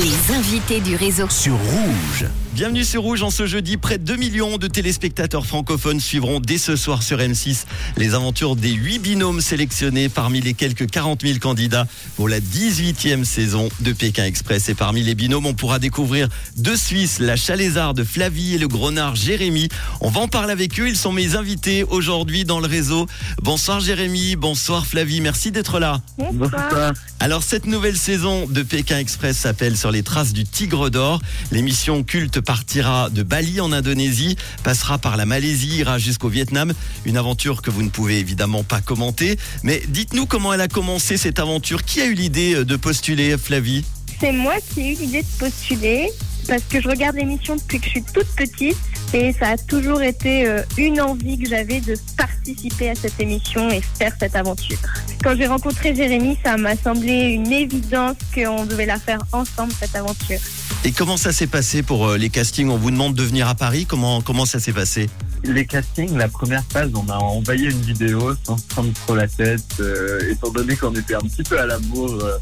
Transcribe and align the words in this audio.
Les 0.00 0.34
invités 0.34 0.80
du 0.80 0.96
réseau. 0.96 1.28
sur 1.28 1.56
Rouge. 1.56 2.24
Bienvenue 2.54 2.84
sur 2.84 3.02
Rouge 3.02 3.22
en 3.22 3.30
ce 3.30 3.46
jeudi. 3.46 3.76
Près 3.76 3.96
de 3.96 4.04
2 4.04 4.16
millions 4.16 4.56
de 4.56 4.66
téléspectateurs 4.66 5.46
francophones 5.46 6.00
suivront 6.00 6.40
dès 6.40 6.58
ce 6.58 6.74
soir 6.74 7.02
sur 7.02 7.18
M6 7.18 7.64
les 7.96 8.14
aventures 8.14 8.56
des 8.56 8.72
8 8.72 8.98
binômes 8.98 9.40
sélectionnés 9.40 10.08
parmi 10.08 10.40
les 10.40 10.54
quelques 10.54 10.90
40 10.90 11.22
000 11.22 11.38
candidats 11.38 11.86
pour 12.16 12.28
la 12.28 12.40
18e 12.40 13.24
saison 13.24 13.68
de 13.80 13.92
Pékin 13.92 14.24
Express. 14.24 14.68
Et 14.68 14.74
parmi 14.74 15.02
les 15.02 15.14
binômes, 15.14 15.46
on 15.46 15.54
pourra 15.54 15.78
découvrir 15.78 16.28
deux 16.56 16.76
Suisses, 16.76 17.18
la 17.20 17.36
Chalézarde 17.36 18.02
Flavie 18.02 18.54
et 18.54 18.58
le 18.58 18.68
Grenard 18.68 19.16
Jérémy. 19.16 19.68
On 20.00 20.08
va 20.08 20.22
en 20.22 20.28
parler 20.28 20.52
avec 20.52 20.80
eux. 20.80 20.88
Ils 20.88 20.96
sont 20.96 21.12
mes 21.12 21.36
invités 21.36 21.84
aujourd'hui 21.84 22.44
dans 22.44 22.60
le 22.60 22.66
réseau. 22.66 23.06
Bonsoir 23.42 23.80
Jérémy, 23.80 24.34
bonsoir 24.34 24.86
Flavie. 24.86 25.20
Merci 25.20 25.52
d'être 25.52 25.78
là. 25.78 26.00
Bonsoir. 26.32 26.92
Alors 27.20 27.42
cette 27.42 27.66
nouvelle 27.66 27.96
saison 27.96 28.46
de 28.46 28.62
Pékin 28.62 28.98
Express 28.98 29.36
s'appelle 29.36 29.76
Sur 29.76 29.89
les 29.92 30.02
traces 30.02 30.32
du 30.32 30.44
Tigre 30.44 30.90
d'Or. 30.90 31.20
L'émission 31.50 32.02
culte 32.02 32.40
partira 32.40 33.10
de 33.10 33.22
Bali 33.22 33.60
en 33.60 33.72
Indonésie, 33.72 34.36
passera 34.62 34.98
par 34.98 35.16
la 35.16 35.26
Malaisie, 35.26 35.78
ira 35.78 35.98
jusqu'au 35.98 36.28
Vietnam. 36.28 36.72
Une 37.04 37.16
aventure 37.16 37.62
que 37.62 37.70
vous 37.70 37.82
ne 37.82 37.88
pouvez 37.88 38.18
évidemment 38.18 38.62
pas 38.62 38.80
commenter. 38.80 39.38
Mais 39.62 39.82
dites-nous 39.88 40.26
comment 40.26 40.52
elle 40.52 40.60
a 40.60 40.68
commencé 40.68 41.16
cette 41.16 41.38
aventure. 41.38 41.84
Qui 41.84 42.00
a 42.00 42.06
eu 42.06 42.14
l'idée 42.14 42.54
euh, 42.54 42.64
de 42.64 42.76
postuler, 42.76 43.36
Flavie? 43.38 43.84
C'est 44.20 44.32
moi 44.32 44.54
qui 44.72 44.80
ai 44.80 44.92
eu 44.92 44.96
l'idée 44.96 45.22
de 45.22 45.38
postuler 45.38 46.10
parce 46.48 46.62
que 46.64 46.80
je 46.80 46.88
regarde 46.88 47.16
l'émission 47.16 47.56
depuis 47.56 47.78
que 47.78 47.86
je 47.86 47.90
suis 47.90 48.02
toute 48.02 48.26
petite 48.36 48.76
et 49.12 49.32
ça 49.32 49.50
a 49.50 49.56
toujours 49.56 50.02
été 50.02 50.46
euh, 50.46 50.62
une 50.78 51.00
envie 51.00 51.38
que 51.38 51.48
j'avais 51.48 51.80
de 51.80 51.96
participer 52.16 52.90
à 52.90 52.94
cette 52.94 53.18
émission 53.20 53.70
et 53.70 53.80
faire 53.98 54.12
cette 54.18 54.36
aventure. 54.36 54.78
Quand 55.22 55.36
j'ai 55.36 55.46
rencontré 55.46 55.94
Jérémy, 55.94 56.38
ça 56.44 56.56
m'a 56.56 56.76
semblé 56.76 57.30
une 57.30 57.52
évidence 57.52 58.16
qu'on 58.34 58.64
devait 58.64 58.86
la 58.86 58.98
faire 58.98 59.20
ensemble 59.32 59.72
cette 59.78 59.94
aventure. 59.94 60.38
Et 60.84 60.92
comment 60.92 61.18
ça 61.18 61.32
s'est 61.32 61.46
passé 61.46 61.82
pour 61.82 62.06
euh, 62.06 62.16
les 62.16 62.30
castings? 62.30 62.68
On 62.68 62.78
vous 62.78 62.90
demande 62.90 63.14
de 63.14 63.22
venir 63.22 63.48
à 63.48 63.54
Paris. 63.54 63.84
Comment, 63.86 64.22
comment 64.22 64.46
ça 64.46 64.60
s'est 64.60 64.72
passé? 64.72 65.10
Les 65.44 65.66
castings, 65.66 66.16
la 66.16 66.28
première 66.28 66.64
phase, 66.64 66.90
on 66.94 67.08
a 67.10 67.16
envoyé 67.16 67.70
une 67.70 67.80
vidéo 67.80 68.34
sans 68.44 68.56
se 68.56 68.64
prendre 68.64 68.92
trop 68.92 69.14
la 69.14 69.28
tête, 69.28 69.62
euh, 69.80 70.30
étant 70.30 70.50
donné 70.50 70.76
qu'on 70.76 70.94
était 70.94 71.14
un 71.14 71.20
petit 71.20 71.42
peu 71.42 71.58
à 71.58 71.66
l'amour 71.66 72.10
euh, 72.22 72.38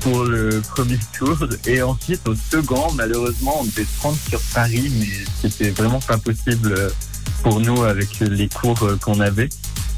pour 0.00 0.24
le 0.24 0.60
premier 0.60 0.98
tour. 1.16 1.36
Et 1.66 1.82
ensuite, 1.82 2.26
au 2.28 2.34
second, 2.34 2.92
malheureusement, 2.94 3.60
on 3.60 3.64
devait 3.64 3.84
se 3.84 4.28
sur 4.30 4.40
Paris, 4.54 4.90
mais 4.98 5.24
c'était 5.40 5.70
vraiment 5.70 6.00
pas 6.00 6.18
possible 6.18 6.72
euh, 6.72 6.90
pour 7.42 7.60
nous 7.60 7.84
avec 7.84 8.20
les 8.20 8.48
cours 8.48 8.82
euh, 8.82 8.96
qu'on 8.96 9.20
avait. 9.20 9.48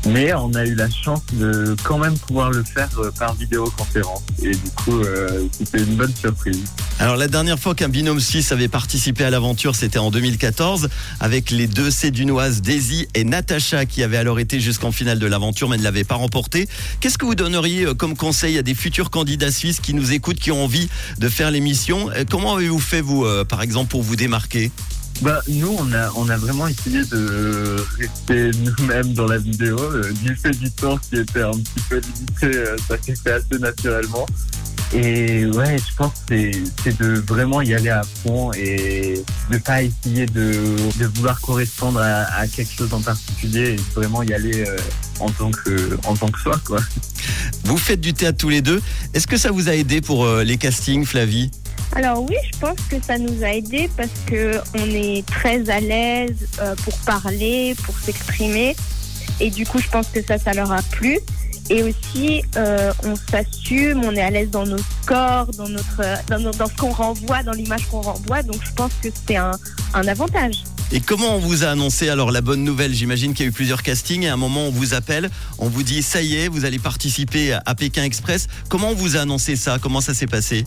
Mais 0.06 0.32
on 0.34 0.52
a 0.54 0.64
eu 0.64 0.74
la 0.74 0.88
chance 0.90 1.22
de 1.32 1.76
quand 1.82 1.98
même 1.98 2.16
pouvoir 2.18 2.50
le 2.50 2.62
faire 2.62 2.88
euh, 2.98 3.10
par 3.10 3.34
vidéoconférence. 3.34 4.22
Et 4.42 4.52
du 4.52 4.70
coup, 4.76 5.00
euh, 5.00 5.46
c'était 5.52 5.78
une 5.78 5.96
bonne 5.96 6.14
surprise. 6.14 6.64
Alors 6.98 7.16
la 7.16 7.28
dernière 7.28 7.58
fois 7.58 7.74
qu'un 7.74 7.88
binôme 7.88 8.20
suisse 8.20 8.52
avait 8.52 8.68
participé 8.68 9.24
à 9.24 9.30
l'aventure, 9.30 9.74
c'était 9.74 9.98
en 9.98 10.10
2014 10.10 10.88
avec 11.20 11.50
les 11.50 11.66
deux 11.66 11.90
Cédunoises 11.90 12.62
Daisy 12.62 13.06
et 13.14 13.24
Natacha 13.24 13.86
qui 13.86 14.02
avaient 14.02 14.16
alors 14.16 14.40
été 14.40 14.60
jusqu'en 14.60 14.92
finale 14.92 15.18
de 15.18 15.26
l'aventure 15.26 15.68
mais 15.68 15.76
ne 15.76 15.82
l'avaient 15.82 16.04
pas 16.04 16.16
remporté. 16.16 16.68
Qu'est-ce 17.00 17.18
que 17.18 17.26
vous 17.26 17.34
donneriez 17.34 17.84
euh, 17.84 17.94
comme 17.94 18.16
conseil 18.16 18.58
à 18.58 18.62
des 18.62 18.74
futurs 18.74 19.10
candidats 19.10 19.52
suisses 19.52 19.80
qui 19.80 19.94
nous 19.94 20.12
écoutent, 20.12 20.38
qui 20.38 20.50
ont 20.50 20.64
envie 20.64 20.88
de 21.18 21.28
faire 21.28 21.50
l'émission? 21.50 22.08
Comment 22.30 22.54
avez-vous 22.54 22.78
fait 22.78 23.00
vous, 23.00 23.26
par 23.48 23.62
exemple, 23.62 23.90
pour 23.90 24.02
vous 24.02 24.16
démarquer? 24.16 24.70
Bah, 25.20 25.40
nous, 25.48 25.74
on 25.78 25.92
a, 25.92 26.10
on 26.14 26.28
a 26.28 26.36
vraiment 26.36 26.68
essayé 26.68 27.04
de 27.04 27.76
rester 27.98 28.50
nous-mêmes 28.60 29.14
dans 29.14 29.26
la 29.26 29.38
vidéo. 29.38 29.76
Euh, 29.80 30.12
Du 30.22 30.34
fait 30.36 30.52
du 30.52 30.70
temps 30.70 30.96
qui 30.98 31.16
était 31.16 31.42
un 31.42 31.50
petit 31.52 31.82
peu 31.88 31.96
limité, 32.00 32.56
euh, 32.58 32.76
ça 32.88 32.96
s'est 33.04 33.16
fait 33.16 33.32
assez 33.32 33.58
naturellement. 33.58 34.26
Et 34.94 35.44
ouais, 35.46 35.76
je 35.76 35.94
pense 35.96 36.12
que 36.28 36.52
c'est- 36.84 36.98
de 36.98 37.20
vraiment 37.26 37.60
y 37.60 37.74
aller 37.74 37.90
à 37.90 38.02
fond 38.22 38.52
et 38.52 39.22
ne 39.50 39.58
pas 39.58 39.82
essayer 39.82 40.24
de, 40.26 40.76
de 40.98 41.06
vouloir 41.16 41.38
correspondre 41.40 42.00
à, 42.00 42.22
à 42.38 42.46
quelque 42.46 42.72
chose 42.72 42.94
en 42.94 43.00
particulier 43.02 43.72
et 43.74 43.76
vraiment 43.94 44.22
y 44.22 44.32
aller 44.32 44.64
euh, 44.66 44.76
en, 45.20 45.30
tant 45.30 45.50
que, 45.50 45.98
en 46.06 46.16
tant 46.16 46.28
que 46.28 46.38
soi, 46.40 46.58
quoi. 46.64 46.78
Vous 47.64 47.76
faites 47.76 48.00
du 48.00 48.14
théâtre 48.14 48.38
tous 48.38 48.48
les 48.48 48.62
deux. 48.62 48.80
Est-ce 49.12 49.26
que 49.26 49.36
ça 49.36 49.50
vous 49.50 49.68
a 49.68 49.74
aidé 49.74 50.00
pour 50.00 50.24
euh, 50.24 50.42
les 50.44 50.56
castings, 50.56 51.04
Flavie? 51.04 51.50
Alors 51.98 52.22
oui, 52.22 52.36
je 52.52 52.58
pense 52.60 52.78
que 52.88 52.94
ça 53.04 53.18
nous 53.18 53.42
a 53.42 53.54
aidés 53.54 53.90
parce 53.96 54.20
que 54.24 54.60
on 54.74 54.86
est 54.88 55.26
très 55.26 55.68
à 55.68 55.80
l'aise 55.80 56.46
euh, 56.60 56.76
pour 56.84 56.96
parler, 56.98 57.74
pour 57.82 57.98
s'exprimer. 57.98 58.76
Et 59.40 59.50
du 59.50 59.66
coup, 59.66 59.80
je 59.80 59.88
pense 59.88 60.06
que 60.06 60.22
ça, 60.22 60.38
ça 60.38 60.52
leur 60.52 60.70
a 60.70 60.80
plu. 60.80 61.18
Et 61.70 61.82
aussi, 61.82 62.44
euh, 62.56 62.92
on 63.02 63.16
s'assume, 63.16 64.04
on 64.04 64.14
est 64.14 64.22
à 64.22 64.30
l'aise 64.30 64.48
dans 64.48 64.64
nos 64.64 64.78
corps, 65.06 65.46
dans, 65.46 65.68
notre, 65.68 66.00
dans, 66.28 66.68
ce 66.68 66.76
qu'on 66.76 66.92
renvoie, 66.92 67.42
dans 67.42 67.50
l'image 67.50 67.84
qu'on 67.86 68.00
renvoie. 68.00 68.44
Donc, 68.44 68.60
je 68.64 68.72
pense 68.74 68.92
que 69.02 69.08
c'est 69.26 69.36
un, 69.36 69.50
un 69.92 70.06
avantage. 70.06 70.62
Et 70.92 71.00
comment 71.00 71.34
on 71.34 71.40
vous 71.40 71.64
a 71.64 71.70
annoncé 71.70 72.08
alors 72.08 72.30
la 72.30 72.42
bonne 72.42 72.62
nouvelle? 72.62 72.94
J'imagine 72.94 73.34
qu'il 73.34 73.44
y 73.44 73.48
a 73.48 73.50
eu 73.50 73.52
plusieurs 73.52 73.82
castings 73.82 74.22
et 74.22 74.28
à 74.28 74.34
un 74.34 74.38
moment 74.38 74.68
on 74.68 74.70
vous 74.70 74.94
appelle, 74.94 75.30
on 75.58 75.68
vous 75.68 75.82
dit 75.82 76.02
ça 76.02 76.22
y 76.22 76.36
est, 76.36 76.48
vous 76.48 76.64
allez 76.64 76.78
participer 76.78 77.52
à 77.52 77.74
Pékin 77.74 78.04
Express. 78.04 78.46
Comment 78.68 78.90
on 78.90 78.94
vous 78.94 79.16
a 79.16 79.20
annoncé 79.22 79.56
ça? 79.56 79.78
Comment 79.82 80.00
ça 80.00 80.14
s'est 80.14 80.28
passé? 80.28 80.64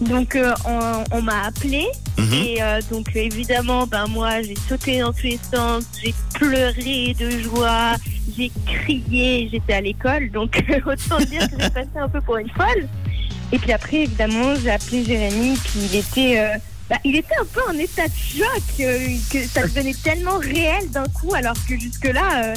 Donc, 0.00 0.36
euh, 0.36 0.54
on, 0.66 1.04
on 1.10 1.22
m'a 1.22 1.44
appelé. 1.44 1.86
Mhm. 2.18 2.32
Et 2.32 2.62
euh, 2.62 2.80
donc, 2.90 3.14
évidemment, 3.14 3.86
ben, 3.86 4.06
moi, 4.06 4.42
j'ai 4.42 4.56
sauté 4.68 5.00
dans 5.00 5.12
tous 5.12 5.24
les 5.24 5.40
sens, 5.52 5.84
j'ai 6.02 6.14
pleuré 6.34 7.14
de 7.18 7.30
joie, 7.42 7.96
j'ai 8.36 8.50
crié, 8.66 9.48
j'étais 9.50 9.74
à 9.74 9.80
l'école. 9.80 10.30
Donc, 10.30 10.62
autant 10.86 11.18
dire 11.24 11.48
que 11.50 11.60
j'ai 11.60 11.70
passé 11.70 11.88
un 11.96 12.08
peu 12.08 12.20
pour 12.20 12.36
une 12.36 12.50
folle. 12.50 12.88
Et 13.52 13.58
puis 13.58 13.72
après, 13.72 13.98
évidemment, 14.02 14.54
j'ai 14.56 14.70
appelé 14.70 15.04
Jérémy, 15.04 15.56
puis 15.56 15.80
il 15.92 15.96
était, 15.96 16.40
euh, 16.40 16.58
bah, 16.90 16.96
il 17.04 17.16
était 17.16 17.36
un 17.40 17.44
peu 17.44 17.60
en 17.68 17.78
état 17.78 18.06
de 18.06 18.12
choc, 18.12 18.62
euh, 18.80 19.06
que 19.30 19.46
ça 19.46 19.62
devenait 19.62 19.94
tellement 19.94 20.38
réel 20.38 20.90
d'un 20.90 21.06
coup, 21.06 21.32
alors 21.34 21.54
que 21.68 21.78
jusque-là, 21.78 22.44
euh, 22.44 22.54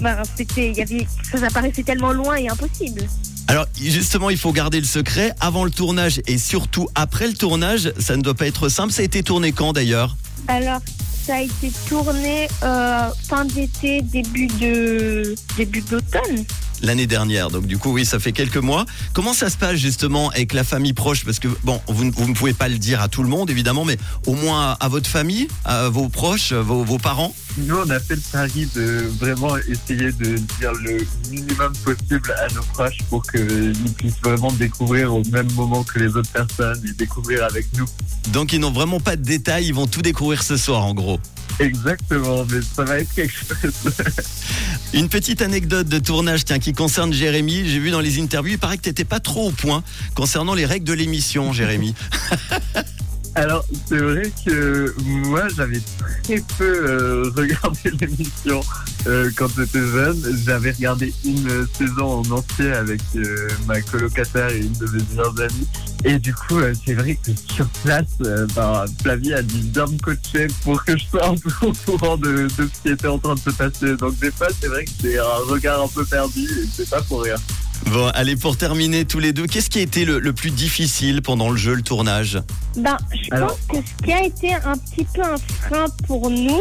ben, 0.00 0.22
c'était, 0.36 0.70
il 0.70 0.76
y 0.76 0.82
avait, 0.82 1.06
ça, 1.30 1.38
ça 1.38 1.48
paraissait 1.50 1.82
tellement 1.82 2.12
loin 2.12 2.36
et 2.36 2.48
impossible. 2.48 3.02
Alors 3.50 3.66
justement, 3.80 4.30
il 4.30 4.38
faut 4.38 4.52
garder 4.52 4.78
le 4.78 4.86
secret 4.86 5.32
avant 5.40 5.64
le 5.64 5.72
tournage 5.72 6.22
et 6.28 6.38
surtout 6.38 6.86
après 6.94 7.26
le 7.26 7.34
tournage. 7.34 7.92
Ça 7.98 8.16
ne 8.16 8.22
doit 8.22 8.34
pas 8.34 8.46
être 8.46 8.68
simple. 8.68 8.92
Ça 8.92 9.02
a 9.02 9.04
été 9.04 9.24
tourné 9.24 9.50
quand 9.50 9.72
d'ailleurs? 9.72 10.16
Alors, 10.46 10.78
ça 11.26 11.34
a 11.34 11.40
été 11.40 11.72
tourné 11.88 12.46
euh, 12.62 13.08
fin 13.28 13.44
d'été, 13.46 14.02
début 14.02 14.46
de 14.46 15.34
début 15.56 15.80
d'automne. 15.80 16.44
L'année 16.82 17.06
dernière. 17.06 17.50
Donc 17.50 17.66
du 17.66 17.76
coup, 17.78 17.92
oui, 17.92 18.04
ça 18.06 18.18
fait 18.18 18.32
quelques 18.32 18.56
mois. 18.56 18.86
Comment 19.12 19.34
ça 19.34 19.50
se 19.50 19.56
passe 19.56 19.76
justement 19.76 20.30
avec 20.30 20.52
la 20.54 20.64
famille 20.64 20.92
proche? 20.94 21.24
Parce 21.24 21.38
que 21.38 21.48
bon, 21.64 21.80
vous, 21.88 22.04
ne- 22.04 22.10
vous 22.12 22.28
ne 22.28 22.34
pouvez 22.34 22.54
pas 22.54 22.68
le 22.68 22.78
dire 22.78 23.00
à 23.02 23.08
tout 23.08 23.22
le 23.22 23.28
monde 23.28 23.50
évidemment, 23.50 23.84
mais 23.84 23.98
au 24.26 24.34
moins 24.34 24.76
à 24.80 24.88
votre 24.88 25.08
famille, 25.08 25.48
à 25.64 25.88
vos 25.88 26.08
proches, 26.08 26.52
vos, 26.52 26.82
vos 26.84 26.98
parents? 26.98 27.34
Nous, 27.58 27.76
on 27.76 27.90
a 27.90 27.98
fait 28.00 28.14
le 28.14 28.22
pari 28.32 28.68
de 28.74 29.04
vraiment 29.18 29.56
essayer 29.58 30.12
de 30.12 30.36
dire 30.58 30.72
le 30.82 31.04
minimum 31.30 31.72
possible 31.84 32.32
à 32.38 32.52
nos 32.54 32.62
proches 32.62 32.98
pour 33.10 33.22
qu'ils 33.30 33.72
puissent 33.96 34.20
vraiment 34.22 34.52
découvrir 34.52 35.12
au 35.14 35.22
même 35.32 35.50
moment 35.54 35.82
que 35.82 35.98
les 35.98 36.14
autres 36.16 36.30
personnes 36.30 36.80
et 36.88 36.92
découvrir 36.92 37.44
avec 37.44 37.66
nous. 37.76 37.86
Donc 38.32 38.52
ils 38.52 38.60
n'ont 38.60 38.70
vraiment 38.70 39.00
pas 39.00 39.16
de 39.16 39.22
détails. 39.22 39.66
Ils 39.66 39.74
vont 39.74 39.86
tout 39.88 40.02
découvrir 40.02 40.42
ce 40.42 40.56
soir 40.56 40.84
en 40.84 40.94
gros. 40.94 41.18
Exactement, 41.64 42.46
mais 42.50 42.60
ça 42.62 42.84
va 42.84 43.00
être 43.00 43.12
quelque 43.12 43.32
chose. 43.32 43.92
Une 44.94 45.08
petite 45.08 45.42
anecdote 45.42 45.88
de 45.88 45.98
tournage 45.98 46.44
tiens, 46.46 46.58
qui 46.58 46.72
concerne 46.72 47.12
Jérémy. 47.12 47.68
J'ai 47.68 47.78
vu 47.78 47.90
dans 47.90 48.00
les 48.00 48.18
interviews, 48.18 48.54
il 48.54 48.58
paraît 48.58 48.78
que 48.78 48.82
tu 48.82 48.88
n'étais 48.88 49.04
pas 49.04 49.20
trop 49.20 49.48
au 49.48 49.50
point 49.50 49.84
concernant 50.14 50.54
les 50.54 50.64
règles 50.64 50.86
de 50.86 50.94
l'émission, 50.94 51.52
Jérémy. 51.52 51.94
Alors, 53.36 53.64
c'est 53.86 53.98
vrai 53.98 54.30
que 54.44 54.94
moi, 55.04 55.46
j'avais 55.54 55.80
très 56.24 56.42
peu 56.58 56.64
euh, 56.64 57.30
regardé 57.36 57.90
l'émission 58.00 58.60
euh, 59.06 59.30
quand 59.36 59.48
j'étais 59.56 59.78
jeune. 59.78 60.20
J'avais 60.44 60.72
regardé 60.72 61.14
une 61.24 61.66
saison 61.72 62.20
en 62.20 62.30
entier 62.30 62.72
avec 62.72 63.00
euh, 63.16 63.48
ma 63.66 63.80
colocataire 63.82 64.50
et 64.50 64.58
une 64.60 64.72
de 64.72 64.86
mes 64.86 65.02
meilleures 65.10 65.40
amies. 65.40 65.68
Et 66.04 66.18
du 66.18 66.34
coup, 66.34 66.58
euh, 66.58 66.72
c'est 66.84 66.94
vrai 66.94 67.14
que 67.14 67.30
sur 67.52 67.68
place, 67.84 68.06
euh, 68.22 68.46
ben, 68.56 68.84
Flavie 69.02 69.34
a 69.34 69.42
dû 69.42 69.58
bien 69.58 69.86
me 69.86 69.98
coacher 69.98 70.48
pour 70.64 70.82
que 70.84 70.96
je 70.96 71.04
sois 71.04 71.28
un 71.28 71.34
peu 71.36 71.66
au 71.66 71.72
courant 71.72 72.16
de, 72.16 72.48
de 72.48 72.48
ce 72.72 72.82
qui 72.82 72.88
était 72.88 73.06
en 73.06 73.18
train 73.18 73.34
de 73.34 73.40
se 73.40 73.50
passer. 73.50 73.96
Donc 73.96 74.18
des 74.18 74.30
fois, 74.30 74.48
c'est 74.60 74.68
vrai 74.68 74.84
que 74.84 74.90
c'est 75.00 75.18
un 75.18 75.44
regard 75.46 75.82
un 75.82 75.88
peu 75.88 76.04
perdu 76.04 76.44
et 76.44 76.68
c'est 76.72 76.88
pas 76.88 77.02
pour 77.02 77.22
rien. 77.22 77.36
Bon, 77.86 78.08
allez, 78.14 78.36
pour 78.36 78.56
terminer 78.56 79.04
tous 79.04 79.18
les 79.18 79.32
deux, 79.32 79.46
qu'est-ce 79.46 79.68
qui 79.70 79.78
a 79.78 79.82
été 79.82 80.04
le, 80.04 80.18
le 80.20 80.32
plus 80.32 80.50
difficile 80.50 81.22
pendant 81.22 81.50
le 81.50 81.56
jeu, 81.56 81.74
le 81.74 81.82
tournage 81.82 82.40
Ben, 82.76 82.96
je 83.10 83.34
Alors- 83.34 83.56
pense 83.68 83.82
que 83.82 83.88
ce 83.88 84.04
qui 84.04 84.12
a 84.12 84.24
été 84.24 84.54
un 84.54 84.76
petit 84.76 85.06
peu 85.12 85.22
un 85.22 85.36
frein 85.60 85.86
pour 86.06 86.30
nous, 86.30 86.60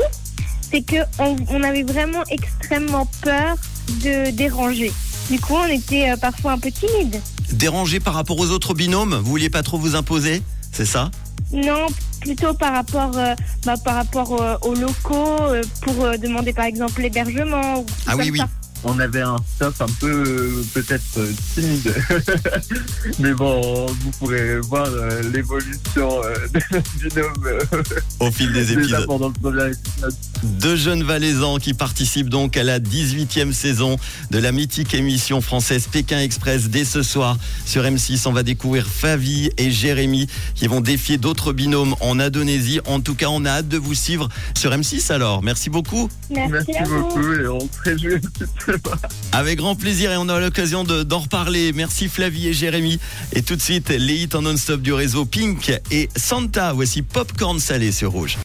c'est 0.72 0.82
que 0.82 0.98
on, 1.20 1.36
on 1.50 1.64
avait 1.64 1.84
vraiment 1.84 2.24
extrêmement 2.30 3.06
peur 3.22 3.56
de 4.04 4.32
déranger. 4.32 4.92
Du 5.30 5.40
coup, 5.40 5.54
on 5.56 5.68
était 5.68 6.12
euh, 6.12 6.18
parfois 6.18 6.54
un 6.54 6.58
peu 6.60 6.72
timide. 6.72 7.22
Dérangé 7.54 8.00
par 8.00 8.14
rapport 8.16 8.40
aux 8.40 8.50
autres 8.50 8.74
binômes 8.74 9.16
Vous 9.16 9.30
vouliez 9.32 9.50
pas 9.50 9.62
trop 9.64 9.78
vous 9.78 9.96
imposer 9.96 10.42
C'est 10.72 10.86
ça? 10.86 11.12
Non, 11.52 11.88
plutôt 12.22 12.54
par 12.54 12.74
rapport, 12.74 13.12
euh, 13.18 13.34
bah, 13.66 13.74
par 13.84 13.96
rapport 13.96 14.42
euh, 14.42 14.56
aux 14.62 14.74
locaux, 14.76 15.38
euh, 15.42 15.64
pour 15.82 16.04
euh, 16.06 16.18
demander 16.18 16.54
par 16.54 16.66
exemple 16.66 17.02
l'hébergement. 17.02 17.80
ou 17.80 17.86
Ah 18.08 18.16
oui, 18.16 18.26
comme 18.26 18.32
oui. 18.34 18.40
ça. 18.40 18.50
On 18.84 18.98
avait 19.00 19.22
un 19.22 19.36
stuff 19.56 19.82
un 19.82 19.86
peu 20.00 20.64
peut-être 20.74 21.04
euh, 21.18 21.32
timide. 21.54 21.94
Mais 23.20 23.34
bon, 23.34 23.86
vous 23.86 24.12
pourrez 24.20 24.60
voir 24.62 24.88
euh, 24.88 25.22
l'évolution 25.34 26.22
euh, 26.24 26.36
de 26.54 26.60
notre 26.72 26.92
binôme 26.98 27.34
euh, 27.46 27.60
Au 28.20 28.32
fil 28.32 28.52
des 28.54 28.72
épisodes. 28.74 29.06
pendant 29.06 29.28
le 29.28 29.34
premier 29.34 29.72
épisode. 29.72 30.16
Deux 30.44 30.76
jeunes 30.78 31.04
Valaisans 31.04 31.58
qui 31.58 31.74
participent 31.74 32.30
donc 32.30 32.56
à 32.56 32.64
la 32.64 32.80
18e 32.80 33.52
saison 33.52 33.98
de 34.32 34.40
la 34.40 34.52
mythique 34.54 34.94
émission 34.94 35.42
française 35.42 35.88
Pékin 35.92 36.20
Express 36.20 36.70
dès 36.70 36.86
ce 36.86 37.04
soir 37.04 37.38
sur 37.66 37.84
M6. 37.84 38.28
On 38.28 38.32
va 38.32 38.44
découvrir 38.44 38.88
Favi 38.88 39.50
et 39.58 39.72
Jérémy 39.72 40.28
qui 40.56 40.68
vont 40.68 40.80
défier 40.82 41.18
d'autres 41.18 41.52
binômes 41.52 41.96
en 42.00 42.20
Indonésie. 42.20 42.80
En 42.86 43.02
tout 43.02 43.16
cas, 43.16 43.28
on 43.30 43.44
a 43.46 43.50
hâte 43.50 43.68
de 43.68 43.78
vous 43.78 43.96
suivre 43.96 44.30
sur 44.58 44.72
M6 44.72 45.12
alors. 45.12 45.44
Merci 45.44 45.70
beaucoup. 45.70 46.10
Merci, 46.30 46.52
Merci 46.54 46.78
à 46.78 46.84
vous. 46.86 47.02
beaucoup 47.02 47.34
et 47.34 47.48
on 47.48 47.60
se 47.60 47.68
réjouit. 47.84 48.22
Avec 49.32 49.58
grand 49.58 49.76
plaisir 49.76 50.12
et 50.12 50.18
on 50.18 50.28
aura 50.30 50.40
l'occasion 50.40 50.84
de- 50.84 51.04
d'en 51.04 51.20
reparler. 51.20 51.74
Merci 51.74 52.08
Flavie 52.08 52.48
et 52.48 52.54
Jérémy. 52.54 53.00
Et 53.34 53.42
tout 53.42 53.56
de 53.56 53.62
suite, 53.62 53.90
les 53.90 54.16
hits 54.16 54.30
en 54.34 54.42
non-stop 54.42 54.82
du 54.82 54.94
réseau 54.94 55.26
Pink 55.26 55.72
et 55.92 56.10
Santa. 56.16 56.74
Voici 56.74 57.02
Popcorn 57.02 57.60
salé 57.60 57.92
sur 57.92 58.12
Rouge. 58.12 58.38